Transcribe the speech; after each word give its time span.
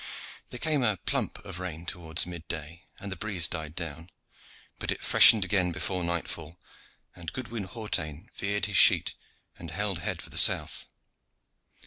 There 0.49 0.57
came 0.57 0.81
a 0.81 0.97
plump 0.97 1.37
of 1.45 1.59
rain 1.59 1.85
towards 1.85 2.25
mid 2.25 2.47
day 2.47 2.85
and 2.99 3.11
the 3.11 3.15
breeze 3.15 3.47
died 3.47 3.75
down, 3.75 4.09
but 4.79 4.91
it 4.91 5.03
freshened 5.03 5.45
again 5.45 5.71
before 5.71 6.03
nightfall, 6.03 6.57
and 7.15 7.31
Goodwin 7.31 7.65
Hawtayne 7.65 8.31
veered 8.35 8.65
his 8.65 8.77
sheet 8.77 9.13
and 9.59 9.69
held 9.69 9.99
head 9.99 10.19
for 10.19 10.31
the 10.31 10.39
south. 10.39 10.87